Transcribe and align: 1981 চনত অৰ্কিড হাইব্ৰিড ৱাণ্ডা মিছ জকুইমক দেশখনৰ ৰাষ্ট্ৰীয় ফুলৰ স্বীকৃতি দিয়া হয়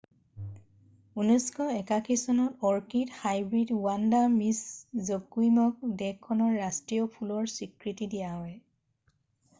1981 1.23 2.15
চনত 2.21 2.69
অৰ্কিড 2.69 3.11
হাইব্ৰিড 3.19 3.75
ৱাণ্ডা 3.83 4.23
মিছ 4.39 5.05
জকুইমক 5.11 5.87
দেশখনৰ 6.01 6.59
ৰাষ্ট্ৰীয় 6.65 7.07
ফুলৰ 7.19 7.55
স্বীকৃতি 7.59 8.13
দিয়া 8.17 8.31
হয় 8.31 8.61